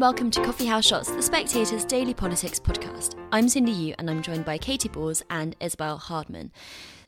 and 0.00 0.06
welcome 0.06 0.30
to 0.30 0.42
Coffee 0.42 0.64
House 0.64 0.86
Shots, 0.86 1.10
the 1.10 1.20
Spectator's 1.20 1.84
daily 1.84 2.14
politics 2.14 2.58
podcast. 2.58 3.16
I'm 3.32 3.50
Cindy 3.50 3.72
Yu 3.72 3.94
and 3.98 4.08
I'm 4.08 4.22
joined 4.22 4.46
by 4.46 4.56
Katy 4.56 4.88
Balls 4.88 5.22
and 5.28 5.54
Isabel 5.60 5.98
Hardman. 5.98 6.52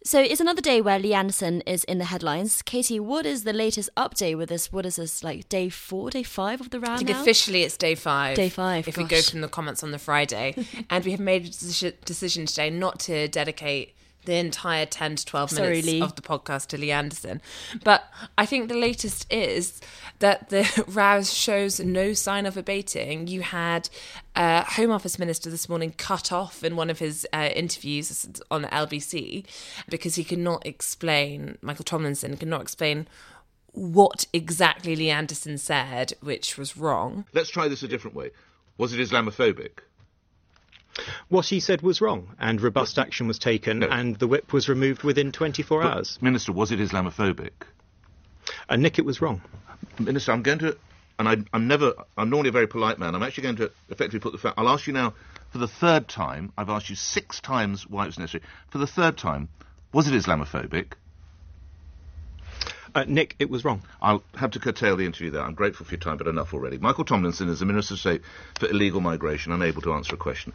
So 0.05 0.21
it's 0.21 0.43
another 0.43 0.61
day 0.61 0.83
where 0.83 0.99
Lee 0.99 1.15
Anderson 1.15 1.63
is 1.63 1.85
in 1.85 1.97
the 1.97 2.05
headlines. 2.05 2.61
Katy, 2.61 3.01
what 3.01 3.25
is 3.25 3.45
the 3.45 3.55
latest 3.55 3.89
update 3.97 4.37
with 4.37 4.51
this? 4.51 4.71
What 4.71 4.85
is 4.85 4.97
this, 4.97 5.25
like 5.25 5.49
day 5.49 5.71
four, 5.71 6.11
day 6.11 6.23
five 6.23 6.61
of 6.61 6.69
the 6.69 6.81
round? 6.81 6.97
I 6.97 6.99
think 6.99 7.11
now? 7.11 7.23
officially 7.23 7.63
it's 7.63 7.79
day 7.79 7.95
five. 7.95 8.37
Day 8.37 8.51
five, 8.51 8.87
If 8.87 8.99
we 8.99 9.05
go 9.05 9.23
from 9.23 9.41
the 9.41 9.49
comments 9.49 9.83
on 9.83 9.91
the 9.91 9.99
Friday. 9.99 10.55
and 10.91 11.03
we 11.03 11.13
have 11.13 11.21
made 11.21 11.47
a 11.47 11.93
decision 12.05 12.45
today 12.45 12.69
not 12.69 13.01
to 13.01 13.27
dedicate 13.27 13.95
the 14.25 14.35
entire 14.35 14.87
10 14.87 15.17
to 15.17 15.27
12 15.27 15.51
Sorry, 15.51 15.69
minutes 15.69 15.87
Lee. 15.87 16.03
of 16.03 16.15
the 16.15 16.23
podcast 16.23 16.69
to 16.69 16.79
Lee 16.79 16.93
Anderson. 16.93 17.41
But 17.83 18.05
I 18.39 18.47
think 18.47 18.69
the 18.69 18.77
latest 18.77 19.31
is 19.33 19.81
that 20.21 20.49
the 20.51 20.85
rouse 20.89 21.33
shows 21.33 21.81
no 21.81 22.13
sign 22.13 22.47
of 22.47 22.57
abating. 22.57 23.27
You 23.27 23.43
had 23.43 23.89
uh, 24.37 24.65
Home 24.65 24.91
Office 24.91 25.19
Minister 25.19 25.51
this 25.51 25.69
morning 25.69 25.95
cut 25.97 26.33
off 26.33 26.63
in 26.63 26.77
one 26.77 26.91
of 26.91 26.99
his 26.99 27.27
uh, 27.33 27.51
interviews 27.55 28.27
on 28.51 28.65
LBC 28.65 29.45
because 29.89 30.15
he 30.15 30.25
could 30.25 30.39
not 30.39 30.65
explain, 30.65 31.59
Michael 31.61 31.85
Tomlinson 31.85 32.37
could 32.37 32.49
not 32.49 32.63
explain 32.63 33.09
what 33.73 34.27
exactly 34.33 34.95
Lee 34.95 35.11
Anderson 35.11 35.59
said, 35.59 36.13
which 36.21 36.59
was 36.59 36.77
wrong. 36.77 37.25
Let's 37.33 37.51
try 37.51 37.69
this 37.69 37.83
a 37.83 37.89
different 37.89 38.17
way. 38.17 38.31
Was 38.79 38.93
it 38.93 39.01
Islamophobic? 39.01 39.81
What 41.29 41.47
he 41.47 41.61
said 41.61 41.83
was 41.83 42.01
wrong, 42.01 42.35
and 42.39 42.61
robust 42.61 42.99
action 42.99 43.27
was 43.27 43.39
taken, 43.39 43.81
No. 43.81 43.89
and 43.89 44.17
the 44.17 44.27
whip 44.27 44.53
was 44.53 44.69
removed 44.69 45.03
within 45.03 45.33
24 45.33 45.83
hours. 45.83 46.19
Minister, 46.21 46.53
was 46.53 46.71
it 46.71 46.81
Islamophobic? 46.81 47.51
And 48.69 48.83
Nick, 48.83 48.99
it 48.99 49.05
was 49.05 49.23
wrong. 49.23 49.41
Minister, 49.99 50.33
I'm 50.33 50.43
going 50.43 50.59
to, 50.61 50.77
and 51.19 51.29
I, 51.29 51.37
I'm 51.53 51.67
never, 51.67 51.95
I'm 52.17 52.29
normally 52.31 52.51
a 52.51 52.53
very 52.53 52.67
polite 52.67 52.99
man. 52.99 53.15
I'm 53.15 53.23
actually 53.23 53.45
going 53.45 53.57
to 53.57 53.71
effectively 53.89 54.21
put 54.21 54.33
the 54.33 54.39
fact. 54.39 54.59
I'll 54.59 54.69
ask 54.69 54.87
you 54.87 54.93
now 54.93 55.15
for 55.51 55.59
the 55.59 55.69
third 55.69 56.09
time. 56.09 56.53
I've 56.59 56.71
asked 56.71 56.91
you 56.91 56.97
six 56.97 57.41
times 57.41 57.89
why 57.89 58.05
it 58.05 58.07
was 58.07 58.19
necessary. 58.19 58.45
For 58.71 58.79
the 58.79 58.87
third 58.87 59.17
time, 59.17 59.49
was 59.93 60.09
it 60.09 60.15
Islamophobic? 60.15 60.93
Uh, 62.95 63.05
Nick, 63.09 63.37
it 63.39 63.49
was 63.49 63.65
wrong. 63.65 63.83
I'll 64.03 64.23
have 64.37 64.51
to 64.53 64.59
curtail 64.59 64.97
the 64.97 65.07
interview 65.07 65.31
there. 65.31 65.43
I'm 65.43 65.55
grateful 65.55 65.87
for 65.87 65.93
your 65.93 66.01
time, 66.01 66.19
but 66.19 66.27
enough 66.27 66.53
already. 66.53 66.79
Michael 66.79 67.05
Tomlinson 67.05 67.49
is 67.49 67.61
the 67.61 67.67
Minister 67.67 67.95
of 67.95 68.01
State 68.01 68.23
for 68.59 68.67
Illegal 68.67 69.01
Migration, 69.01 69.53
unable 69.53 69.81
to 69.83 69.93
answer 69.95 70.15
a 70.15 70.19
question. 70.19 70.53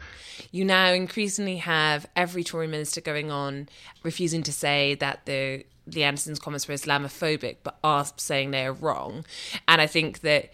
You 0.52 0.64
now 0.64 0.92
increasingly 0.92 1.56
have 1.56 2.06
every 2.14 2.44
Tory 2.44 2.68
minister 2.68 3.00
going 3.00 3.30
on 3.30 3.68
refusing 4.02 4.42
to 4.44 4.52
say 4.52 4.94
that 4.96 5.26
the 5.26 5.64
the 5.86 6.04
Anderson's 6.04 6.38
comments 6.38 6.68
were 6.68 6.74
Islamophobic, 6.74 7.56
but 7.62 7.78
are 7.82 8.04
saying 8.16 8.50
they 8.50 8.66
are 8.66 8.72
wrong. 8.72 9.24
And 9.66 9.80
I 9.80 9.86
think 9.86 10.20
that. 10.20 10.50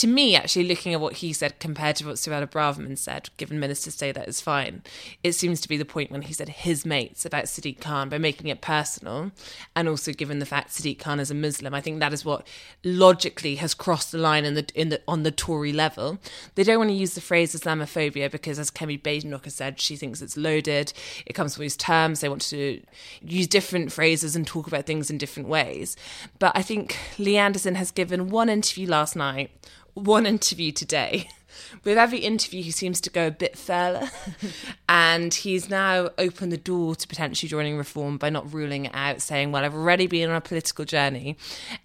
To 0.00 0.06
me, 0.06 0.34
actually, 0.34 0.64
looking 0.64 0.94
at 0.94 1.00
what 1.00 1.16
he 1.16 1.34
said 1.34 1.58
compared 1.58 1.96
to 1.96 2.06
what 2.06 2.16
Suella 2.16 2.46
Braverman 2.46 2.96
said, 2.96 3.28
given 3.36 3.60
ministers 3.60 3.96
say 3.96 4.12
that 4.12 4.28
is 4.28 4.40
fine, 4.40 4.82
it 5.22 5.32
seems 5.32 5.60
to 5.60 5.68
be 5.68 5.76
the 5.76 5.84
point 5.84 6.10
when 6.10 6.22
he 6.22 6.32
said 6.32 6.48
his 6.48 6.86
mates 6.86 7.26
about 7.26 7.44
Sadiq 7.44 7.82
Khan 7.82 8.08
by 8.08 8.16
making 8.16 8.46
it 8.46 8.62
personal, 8.62 9.30
and 9.76 9.90
also 9.90 10.14
given 10.14 10.38
the 10.38 10.46
fact 10.46 10.70
Sadiq 10.70 10.98
Khan 10.98 11.20
is 11.20 11.30
a 11.30 11.34
Muslim, 11.34 11.74
I 11.74 11.82
think 11.82 12.00
that 12.00 12.14
is 12.14 12.24
what 12.24 12.46
logically 12.82 13.56
has 13.56 13.74
crossed 13.74 14.10
the 14.10 14.16
line 14.16 14.46
in 14.46 14.54
the 14.54 14.66
in 14.74 14.88
the 14.88 15.02
on 15.06 15.22
the 15.22 15.30
Tory 15.30 15.70
level. 15.70 16.18
They 16.54 16.62
don't 16.62 16.78
want 16.78 16.88
to 16.88 16.96
use 16.96 17.12
the 17.12 17.20
phrase 17.20 17.54
Islamophobia 17.54 18.30
because, 18.30 18.58
as 18.58 18.70
Kemi 18.70 18.98
Badenoch 18.98 19.44
has 19.44 19.56
said, 19.56 19.82
she 19.82 19.96
thinks 19.96 20.22
it's 20.22 20.34
loaded. 20.34 20.94
It 21.26 21.34
comes 21.34 21.58
with 21.58 21.64
these 21.66 21.76
terms. 21.76 22.20
They 22.20 22.30
want 22.30 22.40
to 22.48 22.80
use 23.20 23.46
different 23.46 23.92
phrases 23.92 24.34
and 24.34 24.46
talk 24.46 24.66
about 24.66 24.86
things 24.86 25.10
in 25.10 25.18
different 25.18 25.50
ways. 25.50 25.94
But 26.38 26.52
I 26.54 26.62
think 26.62 26.96
Lee 27.18 27.36
Anderson 27.36 27.74
has 27.74 27.90
given 27.90 28.30
one 28.30 28.48
interview 28.48 28.88
last 28.88 29.14
night, 29.14 29.50
one 29.94 30.26
interview 30.26 30.72
today. 30.72 31.28
With 31.84 31.98
every 31.98 32.18
interview, 32.18 32.62
he 32.62 32.70
seems 32.70 33.00
to 33.02 33.10
go 33.10 33.26
a 33.26 33.30
bit 33.30 33.56
further, 33.56 34.10
and 34.88 35.32
he's 35.32 35.68
now 35.68 36.10
opened 36.16 36.52
the 36.52 36.56
door 36.56 36.94
to 36.94 37.08
potentially 37.08 37.48
joining 37.48 37.76
reform 37.76 38.18
by 38.18 38.30
not 38.30 38.52
ruling 38.52 38.86
it 38.86 38.92
out, 38.94 39.20
saying, 39.20 39.52
"Well, 39.52 39.64
I've 39.64 39.74
already 39.74 40.06
been 40.06 40.30
on 40.30 40.36
a 40.36 40.40
political 40.40 40.84
journey," 40.84 41.36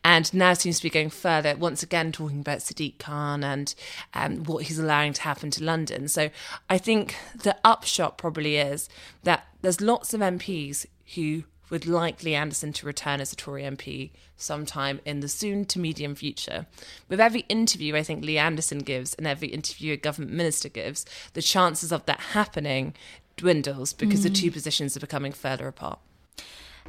and 0.03 0.31
now 0.33 0.53
seems 0.53 0.77
to 0.77 0.83
be 0.83 0.89
going 0.89 1.09
further. 1.09 1.55
Once 1.55 1.83
again, 1.83 2.11
talking 2.11 2.39
about 2.39 2.59
Sadiq 2.59 2.99
Khan 2.99 3.43
and 3.43 3.73
um, 4.13 4.43
what 4.43 4.65
he's 4.65 4.79
allowing 4.79 5.13
to 5.13 5.21
happen 5.21 5.51
to 5.51 5.63
London. 5.63 6.07
So, 6.07 6.29
I 6.69 6.77
think 6.77 7.15
the 7.35 7.57
upshot 7.63 8.17
probably 8.17 8.57
is 8.57 8.87
that 9.23 9.47
there's 9.61 9.81
lots 9.81 10.13
of 10.13 10.21
MPs 10.21 10.85
who 11.15 11.43
would 11.69 11.85
like 11.85 12.23
Lee 12.23 12.35
Anderson 12.35 12.73
to 12.73 12.85
return 12.85 13.21
as 13.21 13.33
a 13.33 13.35
Tory 13.35 13.63
MP 13.63 14.11
sometime 14.37 14.99
in 15.05 15.19
the 15.19 15.27
soon 15.27 15.65
to 15.65 15.79
medium 15.79 16.15
future. 16.15 16.65
With 17.09 17.19
every 17.19 17.41
interview 17.49 17.95
I 17.95 18.03
think 18.03 18.23
Lee 18.23 18.37
Anderson 18.37 18.79
gives 18.79 19.13
and 19.15 19.27
every 19.27 19.49
interview 19.49 19.93
a 19.93 19.97
government 19.97 20.33
minister 20.33 20.69
gives, 20.69 21.05
the 21.33 21.41
chances 21.41 21.91
of 21.91 22.05
that 22.05 22.19
happening 22.19 22.93
dwindles 23.37 23.93
because 23.93 24.23
the 24.23 24.29
two 24.29 24.51
positions 24.51 24.95
are 24.95 25.01
becoming 25.01 25.31
further 25.31 25.67
apart. 25.67 25.99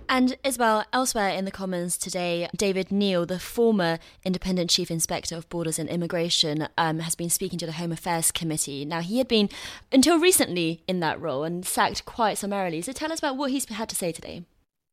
And 0.08 0.36
as 0.44 0.56
well, 0.56 0.84
elsewhere 0.92 1.30
in 1.30 1.46
the 1.46 1.50
Commons 1.50 1.98
today, 1.98 2.48
David 2.56 2.92
Neal, 2.92 3.26
the 3.26 3.40
former 3.40 3.98
Independent 4.24 4.70
Chief 4.70 4.90
Inspector 4.90 5.34
of 5.34 5.48
Borders 5.48 5.78
and 5.80 5.88
Immigration, 5.88 6.68
um, 6.78 7.00
has 7.00 7.16
been 7.16 7.30
speaking 7.30 7.58
to 7.58 7.66
the 7.66 7.72
Home 7.72 7.90
Affairs 7.90 8.30
Committee. 8.30 8.84
Now, 8.84 9.00
he 9.00 9.18
had 9.18 9.26
been 9.26 9.48
until 9.90 10.20
recently 10.20 10.82
in 10.86 11.00
that 11.00 11.20
role 11.20 11.42
and 11.42 11.66
sacked 11.66 12.04
quite 12.04 12.38
summarily. 12.38 12.82
So 12.82 12.92
tell 12.92 13.10
us 13.10 13.18
about 13.18 13.36
what 13.36 13.50
he's 13.50 13.68
had 13.68 13.88
to 13.88 13.96
say 13.96 14.12
today. 14.12 14.44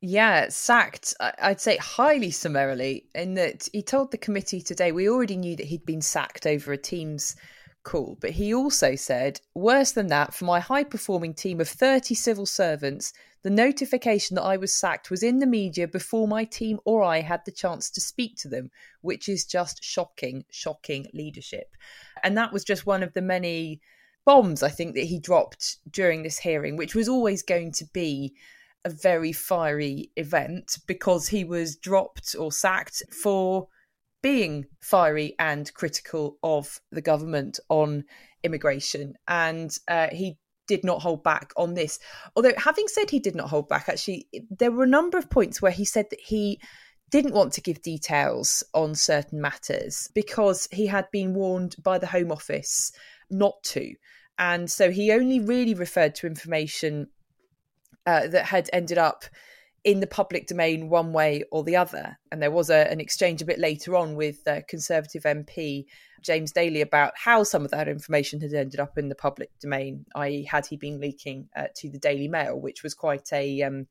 Yeah, 0.05 0.49
sacked, 0.49 1.13
I'd 1.21 1.61
say 1.61 1.77
highly 1.77 2.29
summarily, 2.29 3.05
in 3.15 3.35
that 3.35 3.69
he 3.71 3.81
told 3.81 4.11
the 4.11 4.17
committee 4.17 4.59
today 4.59 4.91
we 4.91 5.07
already 5.07 5.37
knew 5.37 5.55
that 5.55 5.67
he'd 5.67 5.85
been 5.85 6.01
sacked 6.01 6.45
over 6.45 6.73
a 6.73 6.77
Teams 6.77 7.37
call, 7.83 8.17
but 8.19 8.31
he 8.31 8.53
also 8.53 8.95
said, 8.95 9.39
worse 9.55 9.93
than 9.93 10.07
that, 10.07 10.33
for 10.33 10.43
my 10.43 10.59
high 10.59 10.83
performing 10.83 11.33
team 11.33 11.61
of 11.61 11.69
30 11.69 12.15
civil 12.15 12.45
servants, 12.45 13.13
the 13.43 13.49
notification 13.49 14.35
that 14.35 14.43
I 14.43 14.57
was 14.57 14.73
sacked 14.73 15.09
was 15.09 15.23
in 15.23 15.39
the 15.39 15.47
media 15.47 15.87
before 15.87 16.27
my 16.27 16.43
team 16.43 16.81
or 16.83 17.01
I 17.01 17.21
had 17.21 17.45
the 17.45 17.53
chance 17.53 17.89
to 17.91 18.01
speak 18.01 18.35
to 18.39 18.49
them, 18.49 18.71
which 18.99 19.29
is 19.29 19.45
just 19.45 19.81
shocking, 19.81 20.43
shocking 20.51 21.07
leadership. 21.13 21.77
And 22.23 22.37
that 22.37 22.51
was 22.51 22.65
just 22.65 22.85
one 22.85 23.03
of 23.03 23.13
the 23.13 23.21
many 23.21 23.79
bombs 24.25 24.63
I 24.63 24.69
think 24.69 24.95
that 24.95 25.05
he 25.05 25.17
dropped 25.17 25.77
during 25.89 26.23
this 26.23 26.39
hearing, 26.39 26.75
which 26.75 26.93
was 26.93 27.07
always 27.07 27.41
going 27.41 27.71
to 27.71 27.85
be 27.93 28.33
a 28.85 28.89
very 28.89 29.31
fiery 29.31 30.11
event 30.15 30.77
because 30.87 31.27
he 31.27 31.43
was 31.43 31.77
dropped 31.77 32.35
or 32.37 32.51
sacked 32.51 33.03
for 33.11 33.67
being 34.21 34.65
fiery 34.81 35.35
and 35.39 35.73
critical 35.73 36.37
of 36.43 36.79
the 36.91 37.01
government 37.01 37.59
on 37.69 38.03
immigration. 38.43 39.13
And 39.27 39.75
uh, 39.87 40.07
he 40.11 40.37
did 40.67 40.83
not 40.83 41.01
hold 41.01 41.23
back 41.23 41.51
on 41.57 41.73
this. 41.73 41.99
Although, 42.35 42.53
having 42.57 42.87
said 42.87 43.09
he 43.09 43.19
did 43.19 43.35
not 43.35 43.49
hold 43.49 43.67
back, 43.67 43.89
actually, 43.89 44.27
there 44.49 44.71
were 44.71 44.83
a 44.83 44.87
number 44.87 45.17
of 45.17 45.29
points 45.29 45.61
where 45.61 45.71
he 45.71 45.85
said 45.85 46.05
that 46.09 46.21
he 46.21 46.59
didn't 47.11 47.33
want 47.33 47.53
to 47.53 47.61
give 47.61 47.81
details 47.81 48.63
on 48.73 48.95
certain 48.95 49.39
matters 49.39 50.09
because 50.15 50.67
he 50.71 50.87
had 50.87 51.05
been 51.11 51.33
warned 51.33 51.75
by 51.83 51.99
the 51.99 52.07
Home 52.07 52.31
Office 52.31 52.91
not 53.29 53.61
to. 53.63 53.93
And 54.39 54.71
so 54.71 54.89
he 54.89 55.11
only 55.11 55.39
really 55.39 55.75
referred 55.75 56.15
to 56.15 56.27
information 56.27 57.07
uh, 58.05 58.27
that 58.27 58.45
had 58.45 58.69
ended 58.73 58.97
up 58.97 59.25
in 59.83 59.99
the 59.99 60.07
public 60.07 60.47
domain 60.47 60.89
one 60.89 61.11
way 61.11 61.43
or 61.51 61.63
the 61.63 61.75
other. 61.75 62.17
And 62.31 62.41
there 62.41 62.51
was 62.51 62.69
a, 62.69 62.89
an 62.89 63.01
exchange 63.01 63.41
a 63.41 63.45
bit 63.45 63.59
later 63.59 63.95
on 63.95 64.15
with 64.15 64.47
uh, 64.47 64.61
Conservative 64.67 65.23
MP 65.23 65.85
James 66.21 66.53
Daly 66.53 66.81
about 66.81 67.13
how 67.15 67.43
some 67.43 67.65
of 67.65 67.71
that 67.71 67.87
information 67.87 68.39
had 68.39 68.53
ended 68.53 68.79
up 68.79 68.97
in 68.97 69.09
the 69.09 69.15
public 69.15 69.49
domain, 69.59 70.05
i.e., 70.15 70.47
had 70.49 70.65
he 70.65 70.77
been 70.77 70.99
leaking 70.99 71.49
uh, 71.55 71.67
to 71.75 71.89
the 71.89 71.99
Daily 71.99 72.27
Mail, 72.27 72.59
which 72.59 72.81
was 72.81 72.93
quite 72.93 73.31
a 73.33 73.61
um, 73.61 73.87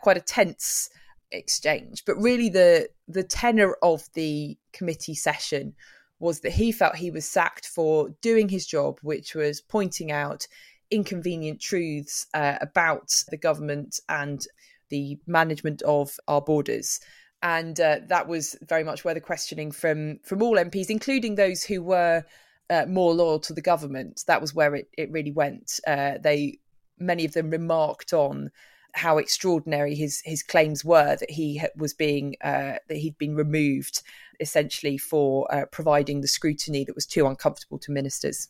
quite 0.00 0.16
a 0.16 0.20
tense 0.20 0.88
exchange. 1.32 2.04
But 2.06 2.16
really, 2.16 2.48
the 2.48 2.88
the 3.08 3.24
tenor 3.24 3.76
of 3.82 4.04
the 4.14 4.56
committee 4.72 5.16
session 5.16 5.74
was 6.20 6.40
that 6.40 6.52
he 6.52 6.70
felt 6.70 6.96
he 6.96 7.10
was 7.10 7.28
sacked 7.28 7.66
for 7.66 8.10
doing 8.22 8.48
his 8.48 8.66
job, 8.66 8.98
which 9.02 9.34
was 9.34 9.60
pointing 9.60 10.12
out 10.12 10.46
inconvenient 10.90 11.60
truths 11.60 12.26
uh, 12.34 12.56
about 12.60 13.24
the 13.28 13.36
government 13.36 14.00
and 14.08 14.46
the 14.90 15.18
management 15.26 15.82
of 15.82 16.18
our 16.28 16.40
borders. 16.40 17.00
And 17.42 17.78
uh, 17.78 18.00
that 18.08 18.26
was 18.26 18.56
very 18.62 18.84
much 18.84 19.04
where 19.04 19.14
the 19.14 19.20
questioning 19.20 19.70
from 19.70 20.18
from 20.24 20.42
all 20.42 20.56
MPs, 20.56 20.88
including 20.88 21.34
those 21.34 21.62
who 21.62 21.82
were 21.82 22.24
uh, 22.70 22.86
more 22.88 23.12
loyal 23.12 23.38
to 23.40 23.52
the 23.52 23.60
government, 23.60 24.24
that 24.26 24.40
was 24.40 24.54
where 24.54 24.74
it, 24.74 24.88
it 24.96 25.10
really 25.10 25.32
went. 25.32 25.78
Uh, 25.86 26.14
they 26.22 26.58
many 26.98 27.24
of 27.24 27.32
them 27.32 27.50
remarked 27.50 28.12
on 28.12 28.50
how 28.94 29.18
extraordinary 29.18 29.94
his 29.94 30.22
his 30.24 30.42
claims 30.42 30.84
were 30.84 31.16
that 31.16 31.30
he 31.30 31.60
was 31.76 31.92
being 31.92 32.36
uh, 32.42 32.74
that 32.88 32.96
he'd 32.96 33.18
been 33.18 33.34
removed 33.34 34.02
essentially 34.40 34.96
for 34.96 35.52
uh, 35.54 35.66
providing 35.66 36.20
the 36.20 36.28
scrutiny 36.28 36.84
that 36.84 36.94
was 36.94 37.06
too 37.06 37.26
uncomfortable 37.26 37.78
to 37.78 37.92
ministers. 37.92 38.48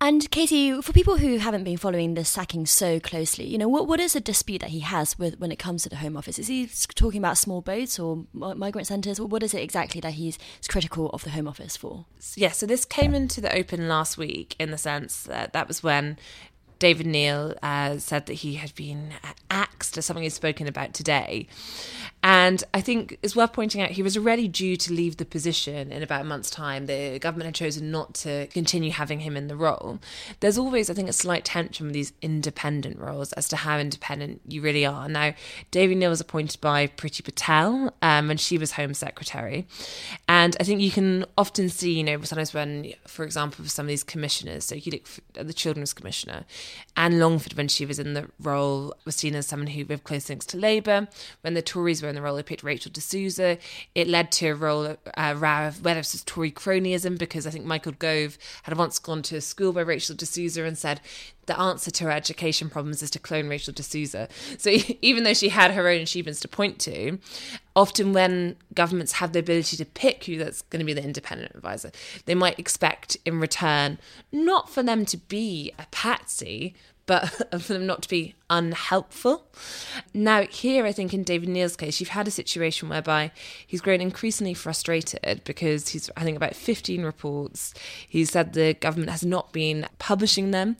And 0.00 0.30
Katy, 0.30 0.82
for 0.82 0.92
people 0.92 1.18
who 1.18 1.38
haven't 1.38 1.64
been 1.64 1.76
following 1.76 2.14
the 2.14 2.24
sacking 2.24 2.66
so 2.66 3.00
closely, 3.00 3.46
you 3.46 3.56
know, 3.56 3.68
what 3.68 3.86
what 3.86 4.00
is 4.00 4.12
the 4.12 4.20
dispute 4.20 4.60
that 4.60 4.70
he 4.70 4.80
has 4.80 5.18
with 5.18 5.38
when 5.38 5.50
it 5.50 5.58
comes 5.58 5.84
to 5.84 5.88
the 5.88 5.96
Home 5.96 6.16
Office? 6.16 6.38
Is 6.38 6.48
he 6.48 6.68
talking 6.94 7.18
about 7.18 7.38
small 7.38 7.62
boats 7.62 7.98
or 7.98 8.26
migrant 8.32 8.86
centres, 8.86 9.20
what 9.20 9.42
is 9.42 9.54
it 9.54 9.62
exactly 9.62 10.00
that 10.02 10.14
he's 10.14 10.38
critical 10.68 11.10
of 11.10 11.24
the 11.24 11.30
Home 11.30 11.48
Office 11.48 11.76
for? 11.76 12.04
Yeah, 12.34 12.50
so 12.50 12.66
this 12.66 12.84
came 12.84 13.14
into 13.14 13.40
the 13.40 13.56
open 13.56 13.88
last 13.88 14.18
week 14.18 14.56
in 14.58 14.70
the 14.70 14.78
sense 14.78 15.22
that 15.22 15.52
that 15.52 15.68
was 15.68 15.82
when 15.82 16.18
David 16.78 17.06
Neal 17.06 17.54
uh, 17.62 17.98
said 17.98 18.26
that 18.26 18.34
he 18.34 18.56
had 18.56 18.74
been 18.74 19.14
axed 19.50 19.96
as 19.96 20.04
something 20.04 20.22
he's 20.22 20.34
spoken 20.34 20.66
about 20.66 20.92
today. 20.92 21.46
And 22.26 22.64
I 22.72 22.80
think 22.80 23.18
it's 23.22 23.36
worth 23.36 23.52
pointing 23.52 23.82
out 23.82 23.90
he 23.90 24.02
was 24.02 24.16
already 24.16 24.48
due 24.48 24.76
to 24.78 24.94
leave 24.94 25.18
the 25.18 25.26
position 25.26 25.92
in 25.92 26.02
about 26.02 26.22
a 26.22 26.24
month's 26.24 26.48
time. 26.48 26.86
The 26.86 27.18
government 27.18 27.48
had 27.48 27.54
chosen 27.54 27.90
not 27.90 28.14
to 28.14 28.46
continue 28.46 28.92
having 28.92 29.20
him 29.20 29.36
in 29.36 29.48
the 29.48 29.56
role. 29.56 29.98
There's 30.40 30.56
always, 30.56 30.88
I 30.88 30.94
think, 30.94 31.10
a 31.10 31.12
slight 31.12 31.44
tension 31.44 31.84
with 31.84 31.92
these 31.92 32.14
independent 32.22 32.98
roles 32.98 33.34
as 33.34 33.46
to 33.48 33.56
how 33.56 33.78
independent 33.78 34.40
you 34.48 34.62
really 34.62 34.86
are. 34.86 35.06
Now, 35.06 35.34
David 35.70 35.98
Neal 35.98 36.08
was 36.08 36.22
appointed 36.22 36.62
by 36.62 36.86
Priti 36.86 37.22
Patel 37.22 37.92
um, 38.00 38.28
when 38.28 38.38
she 38.38 38.56
was 38.56 38.72
Home 38.72 38.94
Secretary. 38.94 39.66
And 40.26 40.56
I 40.58 40.64
think 40.64 40.80
you 40.80 40.90
can 40.90 41.26
often 41.36 41.68
see, 41.68 41.92
you 41.92 42.04
know, 42.04 42.22
sometimes 42.22 42.54
when, 42.54 42.94
for 43.06 43.26
example, 43.26 43.64
for 43.64 43.70
some 43.70 43.84
of 43.84 43.88
these 43.90 44.02
commissioners, 44.02 44.64
so 44.64 44.76
you 44.76 44.92
look 44.92 45.06
at 45.36 45.46
the 45.46 45.52
Children's 45.52 45.92
Commissioner, 45.92 46.46
Anne 46.96 47.20
Longfield, 47.20 47.58
when 47.58 47.68
she 47.68 47.84
was 47.84 47.98
in 47.98 48.14
the 48.14 48.30
role, 48.40 48.94
was 49.04 49.14
seen 49.14 49.34
as 49.34 49.46
someone 49.46 49.66
who 49.66 49.84
with 49.84 50.04
close 50.04 50.30
links 50.30 50.46
to 50.46 50.56
Labour. 50.56 51.06
When 51.42 51.52
the 51.52 51.60
Tories 51.60 52.02
were 52.02 52.13
in 52.14 52.22
the 52.22 52.22
role, 52.22 52.36
they 52.36 52.42
picked 52.42 52.62
Rachel 52.62 52.92
de 52.92 53.00
Souza. 53.00 53.58
It 53.94 54.06
led 54.06 54.30
to 54.32 54.48
a 54.48 54.54
role, 54.54 54.96
uh, 55.16 55.34
row 55.36 55.68
of 55.68 55.84
whether 55.84 55.98
it 55.98 56.08
was 56.12 56.22
Tory 56.24 56.52
cronyism, 56.52 57.18
because 57.18 57.46
I 57.46 57.50
think 57.50 57.64
Michael 57.64 57.92
Gove 57.92 58.38
had 58.62 58.76
once 58.78 58.98
gone 58.98 59.22
to 59.22 59.36
a 59.36 59.40
school 59.40 59.72
by 59.72 59.80
Rachel 59.80 60.14
de 60.14 60.26
Souza 60.26 60.64
and 60.64 60.78
said, 60.78 61.00
the 61.46 61.58
answer 61.58 61.90
to 61.90 62.04
her 62.04 62.10
education 62.10 62.70
problems 62.70 63.02
is 63.02 63.10
to 63.10 63.18
clone 63.18 63.48
Rachel 63.48 63.74
de 63.74 63.82
Souza. 63.82 64.28
So 64.58 64.70
even 65.02 65.24
though 65.24 65.34
she 65.34 65.48
had 65.50 65.72
her 65.72 65.88
own 65.88 66.00
achievements 66.00 66.40
to 66.40 66.48
point 66.48 66.78
to, 66.80 67.18
often 67.76 68.12
when 68.12 68.56
governments 68.72 69.12
have 69.12 69.32
the 69.32 69.40
ability 69.40 69.76
to 69.76 69.84
pick 69.84 70.24
who 70.24 70.38
that's 70.38 70.62
going 70.62 70.80
to 70.80 70.86
be 70.86 70.92
the 70.92 71.04
independent 71.04 71.54
advisor, 71.54 71.90
they 72.24 72.34
might 72.34 72.58
expect 72.58 73.16
in 73.26 73.40
return 73.40 73.98
not 74.32 74.70
for 74.70 74.82
them 74.82 75.04
to 75.06 75.16
be 75.16 75.72
a 75.78 75.86
patsy, 75.90 76.74
but 77.06 77.26
for 77.60 77.74
them 77.74 77.86
not 77.86 78.02
to 78.02 78.08
be 78.08 78.34
unhelpful. 78.50 79.46
Now, 80.12 80.42
here, 80.42 80.84
I 80.84 80.92
think 80.92 81.14
in 81.14 81.22
David 81.22 81.48
Neal's 81.48 81.76
case, 81.76 82.00
you've 82.00 82.10
had 82.10 82.28
a 82.28 82.30
situation 82.30 82.88
whereby 82.88 83.32
he's 83.66 83.80
grown 83.80 84.00
increasingly 84.00 84.54
frustrated 84.54 85.42
because 85.44 85.88
he's, 85.90 86.10
I 86.16 86.24
think, 86.24 86.36
about 86.36 86.54
15 86.54 87.02
reports. 87.02 87.74
He 88.08 88.24
said 88.24 88.52
the 88.52 88.74
government 88.74 89.10
has 89.10 89.24
not 89.24 89.52
been 89.52 89.86
publishing 89.98 90.50
them. 90.50 90.76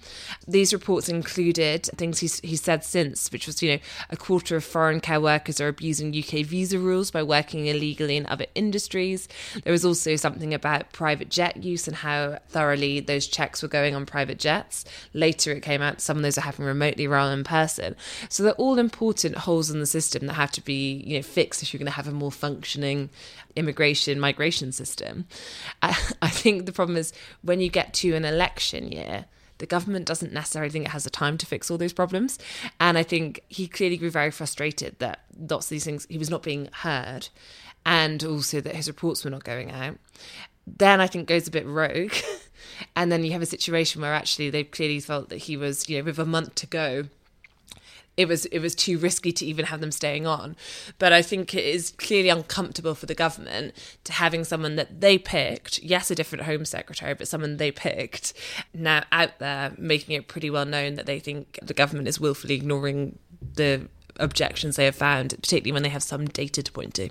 These 0.46 0.72
reports 0.72 1.08
included 1.08 1.84
things 1.96 2.19
he's, 2.20 2.40
he 2.40 2.56
said 2.56 2.84
since, 2.84 3.31
which 3.32 3.46
was, 3.46 3.62
you 3.62 3.72
know, 3.72 3.78
a 4.10 4.17
quarter 4.17 4.56
of 4.56 4.64
foreign 4.64 5.00
care 5.00 5.20
workers 5.20 5.60
are 5.60 5.69
abusing 5.69 6.17
UK 6.17 6.44
visa 6.44 6.78
rules 6.78 7.10
by 7.10 7.22
working 7.22 7.67
illegally 7.67 8.17
in 8.17 8.26
other 8.26 8.46
industries. 8.55 9.28
There 9.62 9.72
was 9.72 9.84
also 9.84 10.17
something 10.17 10.52
about 10.52 10.93
private 10.93 11.31
jet 11.31 11.62
use 11.62 11.88
and 11.88 11.96
how 11.96 12.38
thoroughly 12.49 13.00
those 13.00 13.26
checks 13.26 13.62
were 13.62 13.69
going 13.69 13.94
on 13.94 14.06
private 14.06 14.38
jets. 14.38 14.84
Later, 15.12 15.52
it 15.52 15.62
came 15.62 15.82
out 15.82 16.00
some 16.00 16.17
of 16.17 16.22
those 16.22 16.38
are 16.38 16.43
happening 16.43 16.69
remotely 16.69 17.06
rather 17.06 17.31
than 17.31 17.44
person. 17.54 17.94
So 18.28 18.42
they're 18.42 18.52
all 18.64 18.80
important 18.80 19.38
holes 19.38 19.70
in 19.70 19.78
the 19.78 19.86
system 19.86 20.26
that 20.26 20.32
have 20.32 20.50
to 20.52 20.60
be, 20.60 21.04
you 21.06 21.16
know, 21.16 21.22
fixed 21.22 21.62
if 21.62 21.72
you're 21.72 21.78
going 21.78 21.86
to 21.86 21.92
have 21.92 22.08
a 22.08 22.12
more 22.12 22.32
functioning 22.32 23.10
immigration 23.54 24.18
migration 24.18 24.72
system. 24.72 25.26
I, 25.80 25.96
I 26.22 26.30
think 26.30 26.66
the 26.66 26.72
problem 26.72 26.96
is 26.96 27.12
when 27.42 27.60
you 27.60 27.68
get 27.68 27.94
to 27.94 28.14
an 28.14 28.24
election 28.24 28.90
year, 28.90 29.26
the 29.58 29.66
government 29.66 30.04
doesn't 30.04 30.32
necessarily 30.32 30.70
think 30.70 30.86
it 30.86 30.90
has 30.90 31.04
the 31.04 31.10
time 31.10 31.38
to 31.38 31.46
fix 31.46 31.70
all 31.70 31.78
those 31.78 31.92
problems. 31.92 32.40
And 32.80 32.98
I 32.98 33.04
think 33.04 33.40
he 33.48 33.68
clearly 33.68 33.96
grew 33.96 34.10
very 34.10 34.32
frustrated 34.32 34.98
that 34.98 35.20
lots 35.48 35.66
of 35.66 35.70
these 35.70 35.84
things, 35.84 36.08
he 36.10 36.18
was 36.18 36.30
not 36.30 36.42
being 36.42 36.68
heard, 36.72 37.28
and 37.86 38.24
also 38.24 38.60
that 38.60 38.74
his 38.74 38.88
reports 38.88 39.24
were 39.24 39.30
not 39.30 39.44
going 39.44 39.70
out. 39.70 39.96
Then 40.66 41.00
I 41.00 41.06
think 41.06 41.28
goes 41.28 41.46
a 41.46 41.52
bit 41.52 41.66
rogue. 41.66 42.14
and 42.96 43.12
then 43.12 43.22
you 43.22 43.30
have 43.30 43.42
a 43.42 43.46
situation 43.46 44.02
where 44.02 44.12
actually 44.12 44.50
they 44.50 44.64
clearly 44.64 44.98
felt 44.98 45.28
that 45.28 45.36
he 45.46 45.56
was, 45.56 45.88
you 45.88 45.98
know, 45.98 46.04
with 46.04 46.18
a 46.18 46.24
month 46.24 46.56
to 46.56 46.66
go, 46.66 47.04
it 48.16 48.28
was 48.28 48.46
it 48.46 48.61
was 48.61 48.75
too 48.75 48.99
risky 48.99 49.32
to 49.32 49.46
even 49.46 49.66
have 49.66 49.81
them 49.81 49.93
staying 49.93 50.26
on. 50.26 50.56
But 50.99 51.12
I 51.12 51.22
think 51.22 51.55
it 51.55 51.64
is 51.64 51.93
clearly 51.93 52.28
uncomfortable 52.28 52.94
for 52.94 53.06
the 53.06 53.14
government 53.14 53.75
to 54.05 54.12
having 54.12 54.44
someone 54.44 54.76
that 54.76 55.00
they 55.00 55.19
picked, 55.19 55.82
yes, 55.82 56.11
a 56.11 56.14
different 56.14 56.44
Home 56.44 56.64
Secretary, 56.64 57.14
but 57.14 57.28
someone 57.28 57.56
they 57.56 57.72
picked 57.72 58.32
now 58.72 59.05
out 59.11 59.38
there 59.38 59.72
making 59.78 60.14
it 60.16 60.28
pretty 60.28 60.50
well 60.50 60.64
known 60.64 60.94
that 60.94 61.06
they 61.06 61.19
think 61.19 61.58
the 61.62 61.75
government 61.75 62.08
is 62.08 62.20
willfully 62.20 62.55
ignoring 62.55 63.19
the 63.55 63.88
objections 64.17 64.76
they 64.76 64.84
have 64.84 64.96
found, 64.96 65.31
particularly 65.31 65.72
when 65.72 65.82
they 65.82 65.88
have 65.88 66.02
some 66.02 66.26
data 66.26 66.62
to 66.62 66.72
point 66.72 66.94
to. 66.94 67.10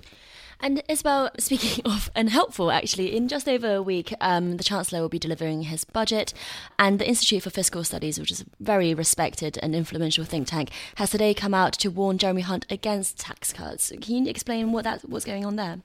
And 0.60 0.82
Isabel, 0.88 1.30
speaking 1.38 1.82
of 1.86 2.10
unhelpful, 2.14 2.70
actually, 2.70 3.16
in 3.16 3.28
just 3.28 3.48
over 3.48 3.74
a 3.74 3.82
week, 3.82 4.14
um, 4.20 4.56
the 4.56 4.64
Chancellor 4.64 5.00
will 5.00 5.08
be 5.08 5.18
delivering 5.18 5.62
his 5.62 5.84
budget, 5.84 6.32
and 6.78 6.98
the 6.98 7.08
Institute 7.08 7.42
for 7.42 7.50
Fiscal 7.50 7.84
Studies, 7.84 8.18
which 8.18 8.30
is 8.30 8.42
a 8.42 8.46
very 8.60 8.94
respected 8.94 9.58
and 9.62 9.74
influential 9.74 10.24
think 10.24 10.48
tank, 10.48 10.70
has 10.96 11.10
today 11.10 11.34
come 11.34 11.54
out 11.54 11.72
to 11.74 11.90
warn 11.90 12.18
Jeremy 12.18 12.42
Hunt 12.42 12.66
against 12.70 13.18
tax 13.18 13.52
cuts. 13.52 13.92
Can 14.00 14.24
you 14.24 14.30
explain 14.30 14.72
what 14.72 14.84
that 14.84 15.08
what's 15.08 15.24
going 15.24 15.44
on 15.44 15.56
there? 15.56 15.80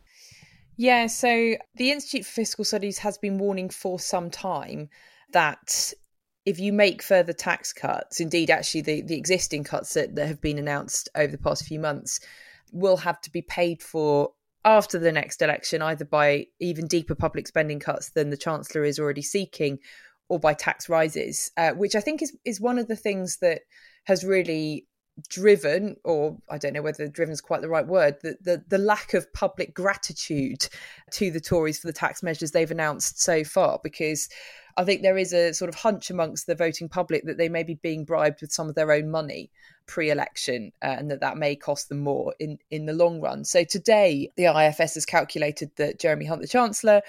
Yeah, 0.77 1.07
so 1.07 1.56
the 1.75 1.92
Institute 1.92 2.25
for 2.25 2.31
Fiscal 2.31 2.63
Studies 2.63 3.00
has 3.00 3.18
been 3.18 3.38
warning 3.38 3.69
for 3.69 4.00
some 4.00 4.30
time 4.30 4.89
that 5.33 5.94
if 6.45 6.60
you 6.60 6.72
make 6.72 7.04
further 7.04 7.33
tax 7.33 7.74
cuts, 7.74 8.19
indeed, 8.19 8.50
actually, 8.50 8.81
the, 8.81 9.01
the 9.01 9.18
existing 9.18 9.63
cuts 9.65 9.94
that, 9.94 10.15
that 10.15 10.27
have 10.27 10.42
been 10.42 10.57
announced 10.57 11.10
over 11.15 11.31
the 11.31 11.38
past 11.38 11.65
few 11.65 11.80
months 11.80 12.22
will 12.72 12.98
have 12.98 13.19
to 13.22 13.31
be 13.31 13.42
paid 13.42 13.81
for 13.81 14.31
after 14.65 15.00
the 15.00 15.11
next 15.11 15.41
election, 15.41 15.81
either 15.81 16.06
by 16.06 16.47
even 16.59 16.88
deeper 16.88 17.15
public 17.15 17.47
spending 17.47 17.79
cuts 17.79 18.09
than 18.09 18.29
the 18.29 18.38
Chancellor 18.38 18.83
is 18.83 19.00
already 19.00 19.21
seeking, 19.21 19.79
or 20.27 20.39
by 20.39 20.53
tax 20.53 20.89
rises, 20.89 21.51
uh, 21.57 21.71
which 21.71 21.95
I 21.95 22.01
think 22.01 22.21
is 22.21 22.38
is 22.45 22.61
one 22.61 22.77
of 22.77 22.88
the 22.88 22.95
things 22.95 23.38
that 23.38 23.61
has 24.06 24.23
really 24.23 24.88
driven, 25.29 25.95
or 26.03 26.38
I 26.50 26.57
don't 26.57 26.73
know 26.73 26.81
whether 26.81 27.07
driven 27.07 27.33
is 27.33 27.41
quite 27.41 27.61
the 27.61 27.69
right 27.69 27.85
word, 27.85 28.15
the, 28.21 28.38
the, 28.41 28.63
the 28.69 28.77
lack 28.77 29.13
of 29.13 29.31
public 29.33 29.73
gratitude 29.73 30.67
to 31.12 31.31
the 31.31 31.41
Tories 31.41 31.79
for 31.79 31.88
the 31.88 31.94
tax 31.94 32.23
measures 32.23 32.51
they've 32.51 32.71
announced 32.71 33.22
so 33.22 33.43
far, 33.43 33.79
because 33.84 34.29
I 34.79 34.86
think 34.86 35.01
there 35.01 35.17
is 35.17 35.33
a 35.33 35.53
sort 35.53 35.67
of 35.67 35.75
hunch 35.75 36.09
amongst 36.09 36.48
the 36.48 36.55
voting 36.55 36.88
public 36.88 37.25
that 37.25 37.38
they 37.38 37.50
may 37.50 37.63
be 37.63 37.74
being 37.74 38.05
bribed 38.05 38.39
with 38.39 38.53
some 38.53 38.69
of 38.69 38.75
their 38.75 38.93
own 38.93 39.12
money 39.12 39.51
pre-election 39.88 40.71
uh, 40.81 40.95
and 40.98 41.12
that 41.12 41.19
that 41.19 41.36
may 41.36 41.57
cost 41.57 41.89
them 41.89 42.00
more 42.00 42.33
in 42.39 42.59
in 42.71 42.86
the 42.86 42.93
long 42.93 43.19
run. 43.19 43.43
So 43.43 43.65
today 43.65 44.31
the 44.38 44.45
IFS 44.45 44.93
has 44.93 45.05
calculated 45.05 45.71
that 45.75 46.00
Jeremy 46.00 46.27
Hunt 46.27 46.41
the 46.41 46.48
chancellor 46.48 47.01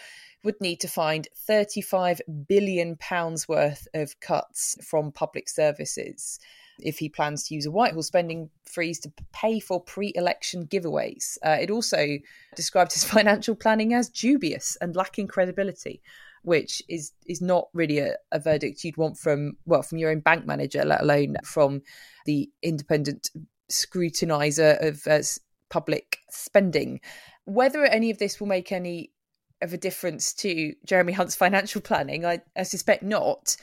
would 0.43 0.61
need 0.61 0.81
to 0.81 0.89
find 0.89 1.29
35 1.37 2.21
billion 2.49 2.97
pounds 2.97 3.47
worth 3.47 3.87
of 3.95 4.19
cuts 4.19 4.77
from 4.83 5.13
public 5.13 5.49
services 5.49 6.41
if 6.81 6.99
he 6.99 7.09
plans 7.09 7.45
to 7.45 7.55
use 7.55 7.67
a 7.67 7.71
Whitehall 7.71 8.03
spending 8.03 8.51
freeze 8.65 8.99
to 9.01 9.13
pay 9.33 9.61
for 9.61 9.81
pre 9.81 10.13
election 10.17 10.67
giveaways. 10.67 11.39
Uh, 11.47 11.59
it 11.61 11.71
also 11.71 12.19
described 12.57 12.95
his 12.95 13.05
financial 13.17 13.55
planning 13.55 13.95
as 13.95 14.09
dubious 14.09 14.77
and 14.81 14.97
lacking 14.97 15.29
credibility 15.29 16.01
which 16.43 16.83
is 16.89 17.13
is 17.27 17.41
not 17.41 17.69
really 17.73 17.99
a, 17.99 18.17
a, 18.33 18.39
verdict 18.39 18.85
you'd 18.85 18.97
want 18.97 19.19
from 19.19 19.57
well 19.67 19.83
from 19.83 19.99
your 19.99 20.11
own 20.11 20.21
bank 20.21 20.47
manager, 20.47 20.85
let 20.85 21.03
alone 21.03 21.37
from 21.45 21.83
the 22.27 22.51
independent 22.63 23.31
scrutinizer 23.71 24.83
of 24.87 25.07
uh, 25.07 25.23
public 25.69 26.19
spending. 26.31 27.01
Whether 27.45 27.85
any 27.85 28.11
of 28.11 28.19
this 28.19 28.41
will 28.41 28.47
make 28.47 28.73
any 28.73 29.13
of 29.63 29.73
a 29.73 29.79
difference 29.79 30.33
to 30.35 30.75
Jeremy 30.87 31.13
Hunt's 31.13 31.35
financial 31.35 31.81
planning, 31.81 32.25
I, 32.25 32.41
I 32.57 32.63
suspect 32.63 33.03
not. 33.03 33.57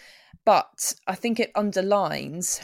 But 0.46 0.94
I 1.08 1.16
think 1.16 1.40
it 1.40 1.52
underlines 1.56 2.62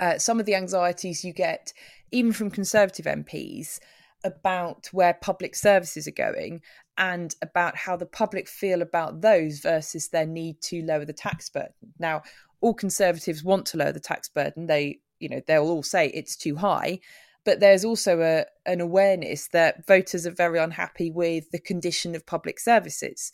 uh, 0.00 0.18
some 0.18 0.40
of 0.40 0.46
the 0.46 0.54
anxieties 0.54 1.24
you 1.24 1.32
get, 1.32 1.72
even 2.10 2.32
from 2.32 2.50
Conservative 2.50 3.06
MPs, 3.06 3.78
about 4.24 4.88
where 4.92 5.14
public 5.14 5.54
services 5.54 6.08
are 6.08 6.12
going 6.12 6.60
and 6.98 7.34
about 7.42 7.76
how 7.76 7.96
the 7.96 8.06
public 8.06 8.48
feel 8.48 8.82
about 8.82 9.20
those 9.20 9.60
versus 9.60 10.08
their 10.08 10.26
need 10.26 10.60
to 10.60 10.82
lower 10.82 11.04
the 11.04 11.12
tax 11.12 11.48
burden. 11.48 11.94
Now, 11.98 12.22
all 12.60 12.74
conservatives 12.74 13.42
want 13.42 13.66
to 13.66 13.78
lower 13.78 13.92
the 13.92 14.00
tax 14.00 14.28
burden. 14.28 14.66
They, 14.66 15.00
you 15.18 15.28
know, 15.28 15.40
they'll 15.46 15.68
all 15.68 15.82
say 15.82 16.08
it's 16.08 16.36
too 16.36 16.56
high, 16.56 17.00
but 17.44 17.60
there's 17.60 17.84
also 17.84 18.20
a 18.20 18.44
an 18.70 18.80
awareness 18.80 19.48
that 19.48 19.86
voters 19.86 20.26
are 20.26 20.32
very 20.32 20.58
unhappy 20.58 21.10
with 21.10 21.50
the 21.50 21.58
condition 21.58 22.14
of 22.14 22.26
public 22.26 22.60
services. 22.60 23.32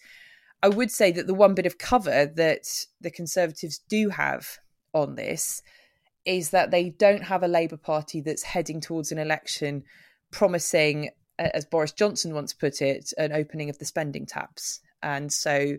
I 0.63 0.69
would 0.69 0.91
say 0.91 1.13
that 1.13 1.27
the 1.27 1.35
one 1.35 1.55
bit 1.55 1.67
of 1.67 1.79
cover 1.79 2.27
that 2.27 2.87
the 3.01 3.11
conservatives 3.11 3.81
do 3.89 4.09
have 4.09 4.59
on 4.93 5.15
this 5.15 5.63
is 6.25 6.51
that 6.51 6.71
they 6.71 6.91
don't 6.91 7.25
have 7.25 7.43
a 7.43 7.49
Labour 7.49 7.77
Party 7.77 8.21
that's 8.21 8.43
heading 8.43 8.81
towards 8.81 9.13
an 9.13 9.19
election 9.19 9.85
promising 10.31 11.11
as 11.39 11.65
Boris 11.65 11.93
Johnson 11.93 12.35
once 12.35 12.53
put 12.53 12.83
it, 12.83 13.13
an 13.19 13.33
opening 13.33 13.71
of 13.71 13.79
the 13.79 13.85
spending 13.85 14.27
taps. 14.27 14.81
And 15.03 15.33
so 15.33 15.77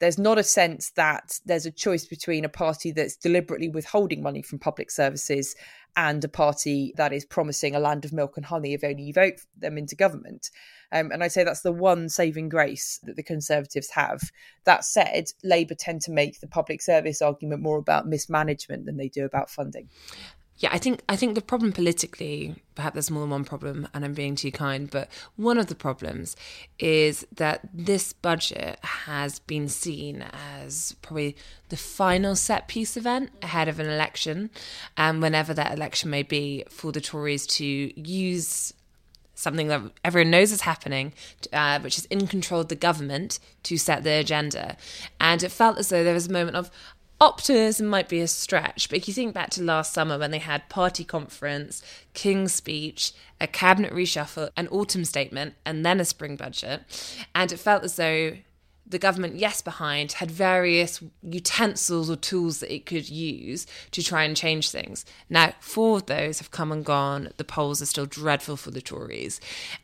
there's 0.00 0.18
not 0.18 0.38
a 0.38 0.44
sense 0.44 0.90
that 0.90 1.40
there's 1.44 1.66
a 1.66 1.72
choice 1.72 2.06
between 2.06 2.44
a 2.44 2.48
party 2.48 2.92
that's 2.92 3.16
deliberately 3.16 3.68
withholding 3.68 4.22
money 4.22 4.42
from 4.42 4.58
public 4.58 4.90
services 4.90 5.56
and 5.96 6.22
a 6.22 6.28
party 6.28 6.92
that 6.96 7.12
is 7.12 7.24
promising 7.24 7.74
a 7.74 7.80
land 7.80 8.04
of 8.04 8.12
milk 8.12 8.36
and 8.36 8.46
honey 8.46 8.74
if 8.74 8.84
only 8.84 9.02
you 9.02 9.12
vote 9.12 9.40
them 9.56 9.76
into 9.76 9.96
government. 9.96 10.50
Um, 10.92 11.10
and 11.10 11.24
I 11.24 11.28
say 11.28 11.42
that's 11.42 11.62
the 11.62 11.72
one 11.72 12.08
saving 12.08 12.48
grace 12.48 13.00
that 13.02 13.16
the 13.16 13.22
Conservatives 13.22 13.90
have. 13.90 14.20
That 14.64 14.84
said, 14.84 15.24
Labour 15.42 15.74
tend 15.74 16.02
to 16.02 16.12
make 16.12 16.40
the 16.40 16.46
public 16.46 16.80
service 16.80 17.20
argument 17.20 17.62
more 17.62 17.78
about 17.78 18.06
mismanagement 18.06 18.86
than 18.86 18.96
they 18.96 19.08
do 19.08 19.24
about 19.24 19.50
funding. 19.50 19.88
Yeah, 20.60 20.70
I 20.72 20.78
think 20.78 21.02
I 21.08 21.14
think 21.14 21.36
the 21.36 21.40
problem 21.40 21.72
politically, 21.72 22.56
perhaps 22.74 22.94
there's 22.94 23.12
more 23.12 23.22
than 23.22 23.30
one 23.30 23.44
problem, 23.44 23.86
and 23.94 24.04
I'm 24.04 24.12
being 24.12 24.34
too 24.34 24.50
kind, 24.50 24.90
but 24.90 25.08
one 25.36 25.56
of 25.56 25.68
the 25.68 25.76
problems 25.76 26.34
is 26.80 27.24
that 27.36 27.60
this 27.72 28.12
budget 28.12 28.80
has 28.82 29.38
been 29.38 29.68
seen 29.68 30.24
as 30.66 30.96
probably 31.00 31.36
the 31.68 31.76
final 31.76 32.34
set 32.34 32.66
piece 32.66 32.96
event 32.96 33.30
ahead 33.40 33.68
of 33.68 33.78
an 33.78 33.86
election, 33.86 34.50
and 34.96 35.22
whenever 35.22 35.54
that 35.54 35.72
election 35.72 36.10
may 36.10 36.24
be, 36.24 36.64
for 36.70 36.90
the 36.90 37.00
Tories 37.00 37.46
to 37.46 37.64
use 37.64 38.74
something 39.36 39.68
that 39.68 39.80
everyone 40.04 40.32
knows 40.32 40.50
is 40.50 40.62
happening, 40.62 41.12
uh, 41.52 41.78
which 41.78 41.96
is 41.96 42.06
in 42.06 42.26
control 42.26 42.62
of 42.62 42.68
the 42.68 42.74
government 42.74 43.38
to 43.62 43.78
set 43.78 44.02
the 44.02 44.10
agenda. 44.10 44.76
And 45.20 45.44
it 45.44 45.52
felt 45.52 45.78
as 45.78 45.90
though 45.90 46.02
there 46.02 46.14
was 46.14 46.26
a 46.26 46.32
moment 46.32 46.56
of, 46.56 46.72
optimism 47.20 47.86
might 47.86 48.08
be 48.08 48.20
a 48.20 48.28
stretch, 48.28 48.88
but 48.88 48.98
if 48.98 49.08
you 49.08 49.14
think 49.14 49.34
back 49.34 49.50
to 49.50 49.62
last 49.62 49.92
summer 49.92 50.18
when 50.18 50.30
they 50.30 50.38
had 50.38 50.68
party 50.68 51.04
conference, 51.04 51.82
King's 52.14 52.54
speech, 52.54 53.12
a 53.40 53.46
cabinet 53.46 53.92
reshuffle, 53.92 54.50
an 54.56 54.68
autumn 54.68 55.04
statement, 55.04 55.54
and 55.64 55.84
then 55.84 56.00
a 56.00 56.04
spring 56.04 56.36
budget, 56.36 56.82
and 57.34 57.52
it 57.52 57.58
felt 57.58 57.84
as 57.84 57.96
though 57.96 58.36
the 58.90 58.98
government, 58.98 59.36
yes, 59.36 59.60
behind, 59.60 60.12
had 60.12 60.30
various 60.30 61.02
utensils 61.22 62.08
or 62.08 62.16
tools 62.16 62.60
that 62.60 62.72
it 62.72 62.86
could 62.86 63.08
use 63.08 63.66
to 63.90 64.02
try 64.02 64.24
and 64.24 64.36
change 64.36 64.70
things. 64.70 65.04
Now, 65.28 65.52
four 65.60 65.98
of 65.98 66.06
those 66.06 66.38
have 66.38 66.50
come 66.50 66.72
and 66.72 66.84
gone. 66.84 67.30
The 67.36 67.44
polls 67.44 67.82
are 67.82 67.86
still 67.86 68.06
dreadful 68.06 68.56
for 68.56 68.70
the 68.70 68.80
Tories. 68.80 69.40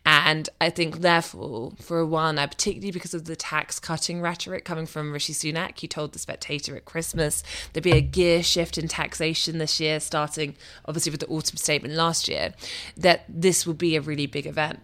And 0.06 0.48
I 0.60 0.70
think, 0.70 1.00
therefore, 1.00 1.72
for 1.80 1.98
a 1.98 2.06
while 2.06 2.32
now, 2.32 2.46
particularly 2.46 2.92
because 2.92 3.14
of 3.14 3.26
the 3.26 3.36
tax 3.36 3.78
cutting 3.78 4.20
rhetoric 4.20 4.64
coming 4.64 4.86
from 4.86 5.12
Rishi 5.12 5.32
Sunak, 5.32 5.78
he 5.78 5.88
told 5.88 6.12
The 6.12 6.18
Spectator 6.18 6.76
at 6.76 6.84
Christmas 6.84 7.42
there'd 7.72 7.84
be 7.84 7.92
a 7.92 8.00
gear 8.00 8.42
shift 8.42 8.78
in 8.78 8.88
taxation 8.88 9.58
this 9.58 9.80
year, 9.80 10.00
starting 10.00 10.56
obviously 10.86 11.10
with 11.10 11.20
the 11.20 11.26
autumn 11.26 11.56
statement 11.56 11.94
last 11.94 12.28
year, 12.28 12.54
that 12.96 13.24
this 13.28 13.66
will 13.66 13.74
be 13.74 13.96
a 13.96 14.00
really 14.00 14.26
big 14.26 14.46
event 14.46 14.80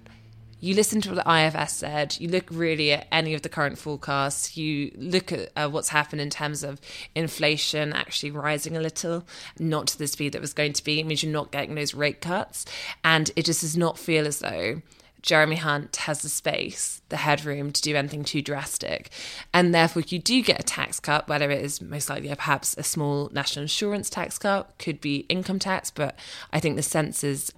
you 0.61 0.75
listen 0.75 1.01
to 1.01 1.13
what 1.13 1.25
the 1.25 1.47
IFS 1.47 1.73
said, 1.73 2.17
you 2.21 2.29
look 2.29 2.47
really 2.51 2.93
at 2.93 3.09
any 3.11 3.35
of 3.35 3.43
the 3.43 3.49
current 3.49 3.79
forecasts, 3.79 4.57
you 4.57 4.93
look 4.97 5.33
at 5.33 5.51
uh, 5.57 5.69
what's 5.69 5.89
happened 5.89 6.21
in 6.21 6.31
terms 6.31 6.63
of 6.63 6.81
inflation 7.15 7.93
actually 7.93 8.31
rising 8.31 8.77
a 8.77 8.81
little, 8.81 9.25
not 9.59 9.87
to 9.89 9.99
the 9.99 10.07
speed 10.07 10.33
that 10.33 10.41
was 10.41 10.53
going 10.53 10.75
to 10.75 10.85
be. 10.85 11.01
It 11.01 11.07
means 11.07 11.23
you're 11.23 11.33
not 11.33 11.51
getting 11.51 11.75
those 11.75 11.95
rate 11.95 12.21
cuts. 12.21 12.67
And 13.03 13.31
it 13.37 13.45
just 13.45 13.63
does 13.63 13.77
not 13.77 13.99
feel 13.99 14.27
as 14.27 14.41
though 14.41 14.83
Jeremy 15.23 15.57
Hunt 15.57 15.97
has 15.97 16.23
the 16.23 16.29
space, 16.29 17.03
the 17.09 17.19
headroom 17.19 17.73
to 17.73 17.83
do 17.83 17.97
anything 17.97 18.25
too 18.25 18.43
drastic. 18.43 19.11
And 19.53 19.75
therefore, 19.75 20.03
you 20.07 20.19
do 20.19 20.43
get 20.43 20.61
a 20.61 20.63
tax 20.63 21.01
cut, 21.01 21.29
whether 21.29 21.51
it 21.51 21.63
is 21.63 21.81
most 21.81 22.09
likely 22.09 22.29
perhaps 22.35 22.75
a 22.79 22.83
small 22.83 23.29
national 23.33 23.63
insurance 23.63 24.09
tax 24.09 24.39
cut, 24.39 24.73
could 24.79 25.01
be 25.01 25.27
income 25.29 25.59
tax, 25.59 25.91
but 25.91 26.19
I 26.53 26.61
think 26.61 26.77
the 26.77 26.83
sense 26.83 27.23
is 27.23 27.53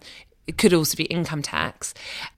it 0.46 0.58
could 0.58 0.74
also 0.74 0.96
be 0.96 1.04
income 1.04 1.42
tax. 1.42 1.94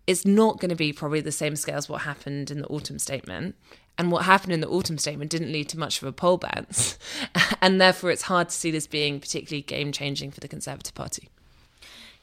It's 0.07 0.25
not 0.25 0.61
going 0.61 0.71
to 0.71 0.77
be 0.77 0.93
probably 0.93 1.21
the 1.21 1.33
same 1.33 1.57
scale 1.57 1.77
as 1.77 1.89
what 1.89 2.03
happened 2.03 2.51
in 2.51 2.61
the 2.61 2.69
autumn 2.69 2.99
statement. 2.99 3.57
And 3.97 4.11
what 4.11 4.25
happened 4.25 4.53
in 4.53 4.61
the 4.61 4.69
autumn 4.69 4.99
statement 4.99 5.31
didn't 5.31 5.53
lead 5.53 5.69
to 5.69 5.79
much 5.79 6.03
of 6.03 6.09
a 6.09 6.13
poll 6.13 6.37
bounce. 6.37 6.99
and 7.63 7.81
therefore, 7.81 8.11
it's 8.11 8.23
hard 8.23 8.49
to 8.49 8.55
see 8.55 8.71
this 8.71 8.87
being 8.87 9.21
particularly 9.21 9.63
game 9.63 9.93
changing 9.93 10.33
for 10.33 10.41
the 10.41 10.49
Conservative 10.49 10.95
Party. 10.95 11.29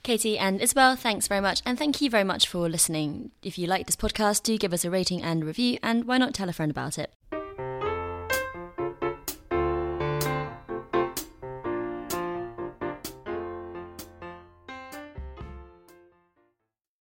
Katy 0.04 0.38
and 0.38 0.60
Isabel, 0.60 0.96
thanks 0.96 1.28
very 1.28 1.42
much. 1.42 1.62
And 1.66 1.78
thank 1.78 2.02
you 2.02 2.10
very 2.10 2.24
much 2.24 2.48
for 2.48 2.68
listening. 2.68 3.32
If 3.42 3.58
you 3.58 3.68
like 3.68 3.86
this 3.86 3.96
podcast, 3.96 4.44
do 4.44 4.58
give 4.58 4.74
us 4.74 4.84
a 4.84 4.90
rating 4.90 5.22
and 5.22 5.46
review. 5.46 5.78
And 5.82 6.06
why 6.06 6.18
not 6.18 6.34
tell 6.34 6.50
a 6.50 6.54
friend 6.54 6.72
about 6.72 6.98
it? 6.98 7.14